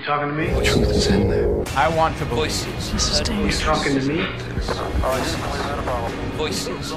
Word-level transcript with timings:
You 0.00 0.06
talking 0.06 0.28
to 0.28 0.34
me? 0.34 0.46
The 0.46 0.64
truth 0.64 0.88
is 0.88 1.06
in 1.08 1.28
there. 1.28 1.62
I 1.76 1.94
want 1.94 2.16
to 2.18 2.24
voices. 2.24 2.90
This 2.90 3.10
is 3.10 3.18
You 3.18 3.24
dangerous. 3.26 3.60
talking 3.60 4.00
to 4.00 4.06
me? 4.08 4.24
Voices. 6.38 6.92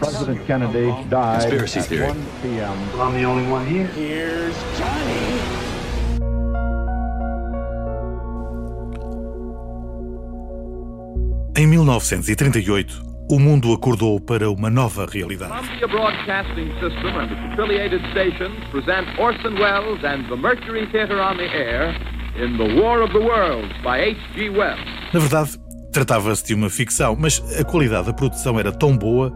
President 0.00 0.44
Kennedy 0.44 0.90
died 1.08 1.42
Conspiracy 1.42 1.78
at 1.78 1.86
theory. 1.86 2.06
1 2.08 2.26
p.m. 2.42 2.92
Well, 2.94 3.02
I'm 3.02 3.14
the 3.14 3.22
only 3.22 3.48
one 3.48 3.64
here. 3.64 3.86
Em 11.56 11.66
1938, 11.68 13.00
o 13.30 13.38
mundo 13.38 13.72
acordou 13.72 14.20
para 14.20 14.50
uma 14.50 14.68
nova 14.68 15.06
realidade. 15.06 15.52
Columbia 15.52 15.86
Broadcasting 15.88 16.72
System 16.80 17.16
and 17.20 17.30
its 17.30 17.52
affiliated 17.52 18.00
stations 18.10 18.58
present 18.72 19.06
Orson 19.16 19.54
Welles 19.60 20.04
and 20.04 20.28
the 20.28 20.36
Mercury 20.36 20.86
Theatre 20.90 21.20
on 21.22 21.36
the 21.36 21.44
Air 21.44 21.94
in 22.38 22.56
The 22.58 22.80
War 22.80 23.02
of 23.02 23.12
the 23.12 23.18
Worlds 23.18 23.72
by 23.82 24.10
H.G. 24.10 24.50
Wells. 24.50 24.80
Na 25.12 25.20
verdade, 25.20 25.58
tratava-se 25.92 26.44
de 26.44 26.54
uma 26.54 26.68
ficção, 26.68 27.16
mas 27.18 27.42
a 27.58 27.64
qualidade 27.64 28.06
da 28.06 28.12
produção 28.12 28.58
era 28.60 28.70
tão 28.70 28.96
boa 28.96 29.32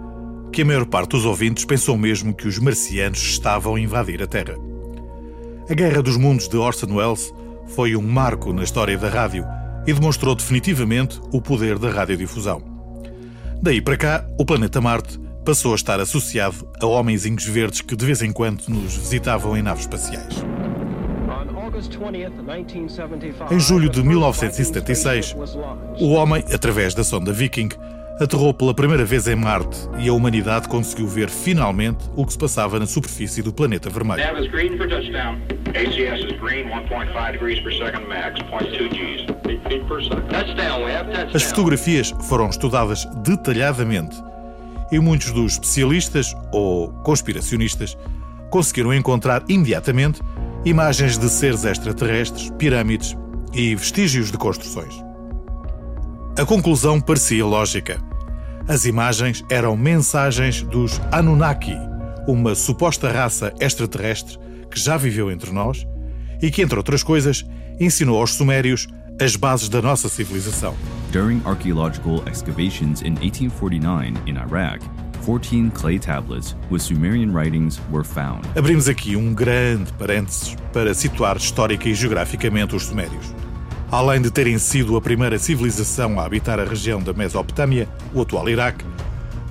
que 0.52 0.62
a 0.62 0.64
maior 0.64 0.84
parte 0.84 1.10
dos 1.10 1.24
ouvintes 1.24 1.64
pensou 1.64 1.96
mesmo 1.96 2.34
que 2.34 2.46
os 2.46 2.58
marcianos 2.58 3.18
estavam 3.18 3.76
a 3.76 3.80
invadir 3.80 4.22
a 4.22 4.26
Terra. 4.26 4.54
A 5.68 5.74
Guerra 5.74 6.02
dos 6.02 6.16
Mundos 6.16 6.48
de 6.48 6.56
Orson 6.56 6.92
Welles 6.92 7.32
foi 7.68 7.96
um 7.96 8.02
marco 8.02 8.52
na 8.52 8.64
história 8.64 8.98
da 8.98 9.08
rádio 9.08 9.46
e 9.86 9.92
demonstrou 9.92 10.34
definitivamente 10.34 11.20
o 11.32 11.40
poder 11.40 11.78
da 11.78 11.90
radiodifusão. 11.90 12.62
Daí 13.62 13.80
para 13.80 13.96
cá, 13.96 14.26
o 14.38 14.44
planeta 14.44 14.80
Marte 14.80 15.18
passou 15.44 15.72
a 15.72 15.76
estar 15.76 16.00
associado 16.00 16.68
a 16.80 16.86
homenzinhos 16.86 17.44
verdes 17.46 17.80
que 17.80 17.96
de 17.96 18.04
vez 18.04 18.20
em 18.22 18.32
quando 18.32 18.68
nos 18.68 18.96
visitavam 18.96 19.56
em 19.56 19.62
naves 19.62 19.84
espaciais. 19.84 20.44
Em 23.50 23.60
julho 23.60 23.88
de 23.88 24.02
1976, 24.02 25.34
o 25.98 26.10
homem, 26.10 26.44
através 26.52 26.94
da 26.94 27.02
sonda 27.02 27.32
Viking, 27.32 27.70
aterrou 28.20 28.52
pela 28.52 28.74
primeira 28.74 29.04
vez 29.04 29.26
em 29.26 29.34
Marte 29.34 29.88
e 29.98 30.08
a 30.08 30.12
humanidade 30.12 30.68
conseguiu 30.68 31.08
ver 31.08 31.30
finalmente 31.30 32.04
o 32.14 32.26
que 32.26 32.32
se 32.32 32.38
passava 32.38 32.78
na 32.78 32.86
superfície 32.86 33.42
do 33.42 33.50
planeta 33.50 33.88
vermelho. 33.88 34.22
Nav 34.22 34.44
is 34.44 34.50
green 34.50 34.76
for 34.76 34.86
touchdown. 34.86 35.40
ACS 35.68 36.24
is 36.24 36.38
green, 36.38 36.66
1.5 36.66 37.32
degrees 37.32 37.60
per 37.60 37.72
second 37.72 38.06
max, 38.06 38.38
0.2 38.40 38.88
Gs. 38.90 39.30
8 39.48 39.68
feet 39.68 39.84
per 39.88 40.02
second. 40.02 40.28
Touchdown, 40.28 40.84
we 40.84 40.92
have 40.92 41.10
touchdown. 41.10 41.34
As 41.34 41.42
fotografias 41.44 42.10
foram 42.28 42.50
estudadas 42.50 43.06
detalhadamente 43.24 44.16
e 44.92 44.98
muitos 44.98 45.30
dos 45.32 45.52
especialistas 45.52 46.34
ou 46.52 46.92
conspiracionistas 47.02 47.96
conseguiram 48.50 48.92
encontrar 48.92 49.44
imediatamente 49.48 50.20
imagens 50.64 51.16
de 51.16 51.28
seres 51.28 51.64
extraterrestres, 51.64 52.50
pirâmides 52.58 53.16
e 53.52 53.74
vestígios 53.74 54.30
de 54.30 54.36
construções. 54.36 54.94
A 56.38 56.44
conclusão 56.44 57.00
parecia 57.00 57.44
lógica. 57.44 58.00
As 58.68 58.84
imagens 58.84 59.42
eram 59.50 59.76
mensagens 59.76 60.62
dos 60.62 61.00
Anunnaki, 61.10 61.76
uma 62.28 62.54
suposta 62.54 63.10
raça 63.10 63.52
extraterrestre 63.58 64.38
que 64.70 64.78
já 64.78 64.96
viveu 64.96 65.30
entre 65.30 65.50
nós 65.50 65.86
e 66.40 66.50
que, 66.50 66.62
entre 66.62 66.76
outras 66.76 67.02
coisas, 67.02 67.44
ensinou 67.80 68.20
aos 68.20 68.34
Sumérios 68.34 68.86
as 69.20 69.36
bases 69.36 69.68
da 69.68 69.82
nossa 69.82 70.08
civilização. 70.08 70.74
During 71.10 71.42
archaeological 71.44 72.22
excavations 72.26 73.02
in 73.02 73.14
1849 73.20 74.14
in 74.26 74.36
Iraq, 74.36 74.80
14 75.30 75.70
clay 75.70 75.98
tablets 75.98 76.56
with 76.70 76.80
Sumerian 76.80 77.32
writings 77.32 77.80
were 77.92 78.02
found. 78.04 78.46
Abrimos 78.56 78.88
aqui 78.88 79.14
um 79.14 79.32
grande 79.32 79.92
parênteses 79.92 80.56
para 80.72 80.92
situar 80.92 81.36
histórica 81.36 81.88
e 81.88 81.94
geograficamente 81.94 82.74
os 82.74 82.86
Sumérios. 82.86 83.32
Além 83.92 84.20
de 84.20 84.30
terem 84.30 84.58
sido 84.58 84.96
a 84.96 85.00
primeira 85.00 85.38
civilização 85.38 86.18
a 86.18 86.24
habitar 86.24 86.58
a 86.58 86.64
região 86.64 87.00
da 87.00 87.12
Mesopotâmia, 87.12 87.88
o 88.12 88.22
atual 88.22 88.48
Iraque, 88.48 88.84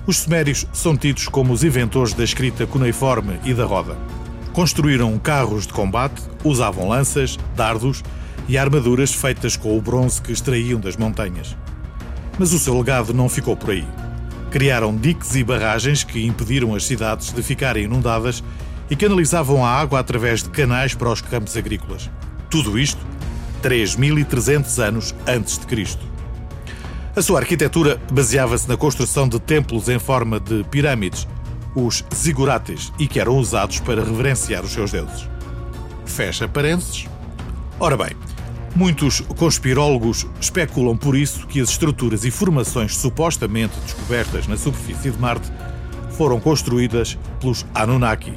os 0.05 0.17
Sumérios 0.17 0.67
são 0.73 0.97
tidos 0.97 1.29
como 1.29 1.53
os 1.53 1.63
inventores 1.63 2.13
da 2.13 2.23
escrita 2.23 2.67
cuneiforme 2.67 3.39
e 3.45 3.53
da 3.53 3.63
roda. 3.65 3.95
Construíram 4.51 5.17
carros 5.17 5.65
de 5.65 5.71
combate, 5.71 6.21
usavam 6.43 6.89
lanças, 6.89 7.37
dardos 7.55 8.03
e 8.49 8.57
armaduras 8.57 9.13
feitas 9.13 9.55
com 9.55 9.77
o 9.77 9.81
bronze 9.81 10.21
que 10.21 10.31
extraíam 10.31 10.79
das 10.79 10.97
montanhas. 10.97 11.55
Mas 12.37 12.51
o 12.51 12.59
seu 12.59 12.77
legado 12.77 13.13
não 13.13 13.29
ficou 13.29 13.55
por 13.55 13.69
aí. 13.69 13.85
Criaram 14.51 14.95
diques 14.95 15.35
e 15.35 15.43
barragens 15.43 16.03
que 16.03 16.25
impediram 16.25 16.73
as 16.73 16.85
cidades 16.85 17.31
de 17.31 17.43
ficarem 17.43 17.83
inundadas 17.83 18.43
e 18.89 18.95
canalizavam 18.95 19.63
a 19.63 19.69
água 19.69 19.99
através 19.99 20.41
de 20.41 20.49
canais 20.49 20.95
para 20.95 21.11
os 21.11 21.21
campos 21.21 21.55
agrícolas. 21.55 22.09
Tudo 22.49 22.79
isto 22.79 23.05
3.300 23.61 24.83
anos 24.83 25.15
antes 25.27 25.59
de 25.59 25.67
Cristo. 25.67 26.03
A 27.15 27.21
sua 27.21 27.39
arquitetura 27.39 28.01
baseava-se 28.11 28.67
na 28.67 28.77
construção 28.77 29.27
de 29.27 29.39
templos 29.39 29.89
em 29.89 29.99
forma 29.99 30.39
de 30.39 30.63
pirâmides, 30.63 31.27
os 31.75 32.03
zigurates, 32.13 32.91
e 32.97 33.07
que 33.07 33.19
eram 33.19 33.37
usados 33.37 33.79
para 33.79 34.03
reverenciar 34.03 34.63
os 34.63 34.71
seus 34.71 34.91
deuses. 34.91 35.27
Fecha 36.05 36.47
parênteses. 36.47 37.07
Ora 37.79 37.97
bem, 37.97 38.11
muitos 38.75 39.21
conspirólogos 39.37 40.27
especulam 40.39 40.97
por 40.97 41.15
isso 41.15 41.47
que 41.47 41.59
as 41.59 41.69
estruturas 41.69 42.23
e 42.25 42.31
formações 42.31 42.95
supostamente 42.95 43.79
descobertas 43.79 44.47
na 44.47 44.57
superfície 44.57 45.11
de 45.11 45.17
Marte 45.17 45.51
foram 46.11 46.39
construídas 46.39 47.17
pelos 47.39 47.65
Anunnaki, 47.73 48.33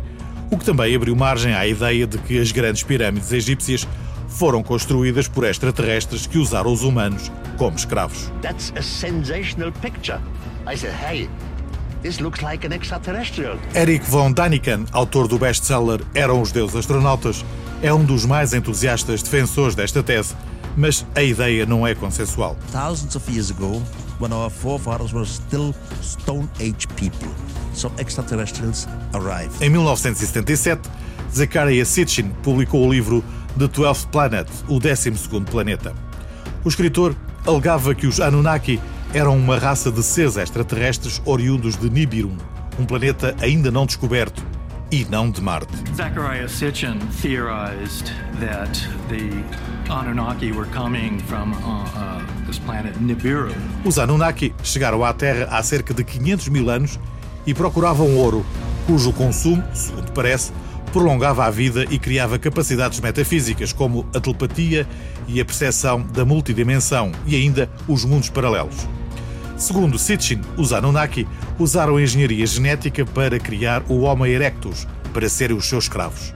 o 0.51 0.57
que 0.57 0.65
também 0.65 0.95
abriu 0.95 1.17
margem 1.17 1.55
à 1.55 1.67
ideia 1.67 2.07
de 2.07 2.19
que 2.19 2.39
as 2.39 2.53
grandes 2.53 2.83
pirâmides 2.83 3.33
egípcias 3.33 3.87
foram 4.29 4.63
construídas 4.63 5.29
por 5.29 5.45
extraterrestres 5.45 6.27
que 6.27 6.39
usaram 6.39 6.73
os 6.73 6.83
humanos 6.83 7.31
como 7.57 7.77
escravos. 7.77 8.31
That's 8.41 8.73
a 8.77 8.83
sensational 8.83 9.73
picture. 9.81 10.21
I 10.67 10.77
said, 10.77 10.95
hey, 10.95 11.29
this 12.03 12.21
looks 12.21 12.43
like 12.43 12.67
an 12.67 12.73
extraterrestrial. 12.73 13.59
Eric 13.75 14.05
von 14.07 14.33
Daniken, 14.33 14.87
autor 14.93 15.29
do 15.29 15.39
best-seller 15.39 16.01
Eram 16.15 16.41
os 16.41 16.53
Deuses 16.53 16.77
Astronautas, 16.77 17.45
é 17.83 17.93
um 17.93 18.05
dos 18.05 18.25
mais 18.25 18.55
entusiastas 18.55 19.23
defensores 19.23 19.75
desta 19.75 20.03
tese, 20.03 20.35
mas 20.77 21.05
a 21.17 21.23
ideia 21.23 21.67
não 21.67 21.85
é 21.87 21.95
consensual. 21.95 22.57
Thousands 22.71 23.17
of 23.17 23.31
years 23.31 23.51
ago, 23.51 23.83
when 24.21 24.33
our 24.33 24.49
forefathers 24.49 25.13
were 25.13 25.27
still 25.27 25.75
Stone 26.01 26.49
Age 26.61 26.87
people, 26.95 27.29
some 27.75 27.93
extraterrestrials 27.99 28.87
arrived. 29.13 29.61
Em 29.61 29.69
1977, 29.69 30.89
Zechariah 31.35 31.85
Sitchin 31.85 32.31
publicou 32.43 32.87
o 32.87 32.93
livro 32.93 33.25
The 33.59 33.67
Twelfth 33.67 34.07
Planet, 34.13 34.49
o 34.69 34.79
12º 34.79 35.45
planeta. 35.45 35.93
O 36.65 36.69
escritor 36.69 37.17
alegava 37.45 37.95
que 37.95 38.07
os 38.07 38.21
Anunnaki 38.21 38.81
eram 39.13 39.37
uma 39.37 39.59
raça 39.59 39.91
de 39.91 40.03
seres 40.03 40.37
extraterrestres 40.37 41.21
oriundos 41.25 41.77
de 41.77 41.91
Nibiru, 41.91 42.33
um 42.79 42.85
planeta 42.85 43.35
ainda 43.41 43.71
não 43.71 43.85
descoberto 43.85 44.52
e 44.93 45.07
não 45.07 45.31
de 45.31 45.41
Marte. 45.41 45.73
Zechariah 45.97 46.47
Sitchin 46.47 46.99
theorized 47.23 48.13
that 48.39 48.79
the 49.09 49.43
Anunnaki 49.91 50.53
were 50.53 50.69
coming 50.71 51.19
from 51.21 51.55
uh, 51.55 51.87
uh, 51.97 52.47
this 52.47 52.59
planet 52.59 52.95
Nibiru. 53.01 53.55
Os 53.87 53.99
Anunnaki 53.99 54.55
chegaram 54.63 55.03
à 55.03 55.15
Terra 55.15 55.49
há 55.51 55.63
cerca 55.63 55.95
de 55.95 56.05
500 56.05 56.49
mil 56.49 56.69
anos 56.69 57.01
e 57.47 57.55
procuravam 57.55 58.15
ouro, 58.19 58.45
cujo 58.87 59.15
consumo, 59.15 59.65
segundo 59.73 60.13
parece, 60.13 60.53
prolongava 60.93 61.47
a 61.47 61.51
vida 61.51 61.87
e 61.91 61.99
criava 61.99 62.39
capacidades 62.39 63.01
metafísicas 63.01 63.73
como 63.73 64.07
a 64.15 64.21
telepatia 64.21 64.87
e 65.27 65.41
a 65.41 65.45
percepção 65.45 66.03
da 66.03 66.27
multidimensão 66.27 67.13
e 67.27 67.35
ainda 67.35 67.71
os 67.89 68.05
mundos 68.05 68.29
paralelos. 68.29 68.87
Segundo 69.57 69.99
Sitchin, 69.99 70.41
os 70.57 70.73
Anunnaki 70.73 71.27
usaram 71.59 71.97
a 71.97 72.03
engenharia 72.03 72.47
genética 72.47 73.05
para 73.05 73.39
criar 73.39 73.83
o 73.89 74.01
Homo 74.01 74.27
erectus, 74.27 74.87
para 75.13 75.29
serem 75.29 75.57
os 75.57 75.67
seus 75.67 75.85
escravos. 75.85 76.33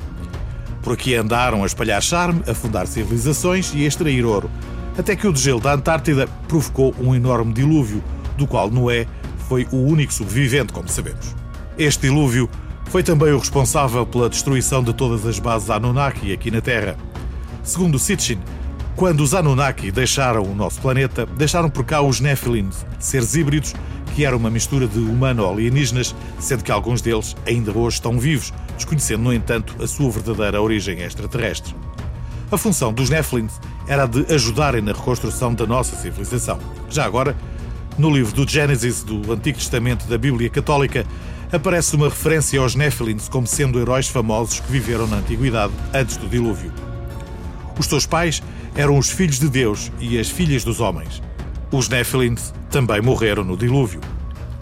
Por 0.83 0.93
aqui 0.93 1.15
andaram 1.15 1.65
a 1.65 1.67
espalhar 1.67 2.03
charme, 2.03 2.43
a 2.49 2.55
fundar 2.55 2.87
civilizações 2.87 3.73
e 3.75 3.85
a 3.85 3.89
extrair 3.89 4.25
ouro, 4.25 4.51
até 4.97 5.17
que 5.17 5.27
o 5.27 5.33
degelo 5.33 5.61
da 5.61 5.75
Antártida 5.75 6.29
provocou 6.47 6.95
um 7.01 7.15
enorme 7.15 7.53
dilúvio, 7.53 8.03
do 8.37 8.47
qual 8.47 8.71
Noé 8.71 9.07
foi 9.49 9.67
o 9.73 9.77
único 9.77 10.13
sobrevivente, 10.13 10.73
como 10.73 10.89
sabemos. 10.89 11.35
Este 11.77 12.03
dilúvio 12.03 12.49
foi 12.87 13.03
também 13.03 13.33
o 13.33 13.39
responsável 13.39 14.07
pela 14.07 14.31
destruição 14.31 14.83
de 14.83 14.93
todas 14.93 15.27
as 15.27 15.39
bases 15.39 15.71
Anunnaki 15.71 16.33
aqui 16.33 16.51
na 16.51 16.61
Terra. 16.61 16.97
Segundo 17.63 17.99
Sitchin, 17.99 18.39
quando 18.97 19.21
os 19.21 19.35
Anunnaki 19.35 19.93
deixaram 19.93 20.43
o 20.43 20.55
nosso 20.55 20.81
planeta, 20.81 21.27
deixaram 21.27 21.69
por 21.69 21.85
cá 21.85 22.01
os 22.01 22.19
Nephilim, 22.19 22.71
seres 22.99 23.35
híbridos 23.35 23.75
que 24.15 24.25
eram 24.25 24.39
uma 24.39 24.49
mistura 24.49 24.89
de 24.89 24.99
humano-alienígenas, 24.99 26.15
sendo 26.41 26.65
que 26.65 26.73
alguns 26.73 27.03
deles 27.03 27.37
ainda 27.47 27.71
hoje 27.77 27.97
estão 27.97 28.19
vivos, 28.19 28.55
desconhecendo, 28.75 29.25
no 29.25 29.35
entanto, 29.35 29.77
a 29.83 29.87
sua 29.87 30.11
verdadeira 30.11 30.63
origem 30.63 31.01
extraterrestre. 31.03 31.75
A 32.51 32.57
função 32.57 32.95
dos 32.95 33.11
Nephilim 33.11 33.49
era 33.87 34.05
a 34.05 34.07
de 34.07 34.33
ajudarem 34.33 34.81
na 34.81 34.93
reconstrução 34.93 35.53
da 35.53 35.67
nossa 35.67 35.95
civilização. 35.97 36.59
Já 36.89 37.05
agora, 37.05 37.37
no 37.99 38.09
livro 38.09 38.35
do 38.35 38.51
Gênesis 38.51 39.03
do 39.03 39.31
Antigo 39.31 39.59
Testamento 39.59 40.07
da 40.07 40.17
Bíblia 40.17 40.49
Católica, 40.49 41.05
aparece 41.53 41.95
uma 41.95 42.09
referência 42.09 42.59
aos 42.59 42.75
Nephilim 42.75 43.19
como 43.31 43.47
sendo 43.47 43.79
heróis 43.79 44.09
famosos 44.09 44.61
que 44.61 44.73
viveram 44.73 45.07
na 45.07 45.17
Antiguidade 45.17 45.75
antes 45.93 46.17
do 46.17 46.27
dilúvio. 46.27 46.73
Os 47.79 47.87
seus 47.87 48.07
pais 48.07 48.43
eram 48.75 48.99
os 48.99 49.11
filhos 49.11 49.39
de 49.39 49.49
Deus 49.49 49.93
e 50.01 50.19
as 50.19 50.29
filhas 50.29 50.65
dos 50.65 50.81
homens. 50.81 51.23
Os 51.71 51.89
Nephilims 51.89 52.55
também 52.71 53.01
morreram 53.01 53.45
no 53.45 53.57
dilúvio. 53.57 54.01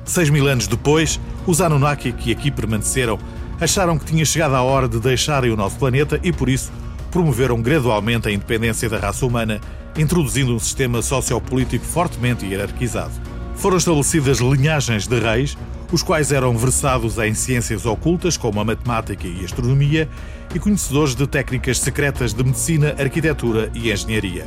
Seis 0.05 0.29
mil 0.31 0.47
anos 0.47 0.67
depois, 0.67 1.21
os 1.47 1.61
Anunnaki 1.61 2.13
que 2.13 2.33
aqui 2.33 2.51
permaneceram 2.51 3.19
acharam 3.61 3.99
que 3.99 4.07
tinha 4.07 4.25
chegado 4.25 4.55
a 4.55 4.63
hora 4.63 4.89
de 4.89 4.99
deixarem 4.99 5.51
o 5.51 5.57
nosso 5.57 5.77
planeta 5.77 6.19
e, 6.23 6.33
por 6.33 6.49
isso, 6.49 6.73
promoveram 7.11 7.63
gradualmente 7.63 8.29
a 8.29 8.33
independência 8.33 8.89
da 8.89 8.99
raça 8.99 9.25
humana, 9.25 9.61
introduzindo 9.97 10.55
um 10.55 10.59
sistema 10.59 11.01
sociopolítico 11.01 11.85
fortemente 11.85 12.45
hierarquizado. 12.45 13.13
Foram 13.57 13.77
estabelecidas 13.77 14.39
linhagens 14.39 15.07
de 15.07 15.19
reis, 15.19 15.57
os 15.93 16.03
quais 16.03 16.33
eram 16.33 16.57
versados 16.57 17.19
em 17.19 17.35
ciências 17.35 17.87
ocultas 17.87 18.37
como 18.37 18.61
a 18.61 18.65
matemática 18.65 19.27
e 19.27 19.41
a 19.41 19.45
astronomia 19.45 20.09
e 20.55 20.59
conhecedores 20.59 21.15
de 21.15 21.27
técnicas 21.27 21.79
secretas 21.79 22.35
de 22.35 22.45
medicina, 22.45 22.95
arquitetura 22.99 23.71
e 23.75 23.91
engenharia. 23.91 24.47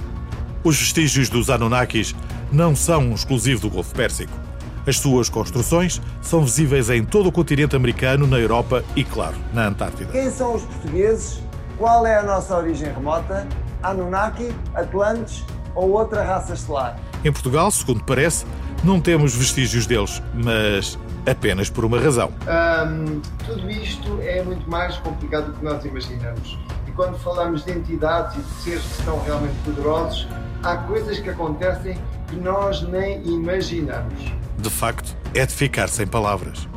Os 0.63 0.77
vestígios 0.77 1.30
dos 1.30 1.50
Anunnakis 1.50 2.13
não 2.51 2.75
são 2.75 3.01
um 3.01 3.13
exclusivo 3.13 3.62
do 3.62 3.69
Golfo 3.69 3.95
Pérsico. 3.95 4.33
As 4.86 5.00
suas 5.00 5.30
construções 5.30 6.01
são 6.21 6.44
visíveis 6.44 6.89
em 6.89 7.04
todo 7.04 7.27
o 7.27 7.31
continente 7.31 7.75
americano, 7.75 8.25
na 8.25 8.38
Europa 8.38 8.83
e, 8.95 9.04
claro, 9.04 9.36
na 9.54 9.68
Antártida. 9.68 10.12
Quem 10.12 10.31
são 10.31 10.56
os 10.56 10.63
portugueses? 10.63 11.39
Qual 11.77 12.06
é 12.07 12.18
a 12.18 12.24
nossa 12.24 12.56
origem 12.56 12.92
remota? 12.94 13.48
Anunnaki, 13.83 14.50
Atlantes 14.74 15.44
ou 15.75 15.92
outra 15.92 16.24
raça 16.24 16.54
estelar? 16.54 16.98
Em 17.24 17.31
Portugal, 17.31 17.69
segundo 17.69 18.04
parece, 18.04 18.45
não 18.83 19.00
temos 19.00 19.35
vestígios 19.35 19.85
deles, 19.85 20.21
mas 20.33 20.97
apenas 21.25 21.69
por 21.69 21.83
uma 21.85 22.00
razão. 22.00 22.31
Tudo 23.45 23.69
isto 23.69 24.19
é 24.21 24.41
muito 24.44 24.69
mais 24.69 24.97
complicado 24.97 25.51
do 25.51 25.59
que 25.59 25.65
nós 25.65 25.83
imaginamos. 25.83 26.57
E 26.88 26.91
quando 26.91 27.18
falamos 27.18 27.65
de 27.65 27.71
entidades 27.71 28.38
e 28.38 28.39
de 28.39 28.62
seres 28.62 28.83
que 28.83 29.03
são 29.03 29.21
realmente 29.24 29.56
poderosos, 29.65 30.27
há 30.63 30.77
coisas 30.77 31.19
que 31.19 31.29
acontecem 31.29 31.97
que 32.27 32.35
nós 32.35 32.81
nem 32.81 33.25
imaginamos. 33.25 34.31
De 34.57 34.69
facto, 34.69 35.15
é 35.33 35.45
de 35.45 35.53
ficar 35.53 35.88
sem 35.88 36.07
palavras. 36.07 36.68